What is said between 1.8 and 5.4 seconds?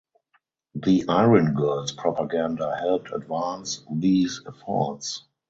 propaganda helped advance these efforts.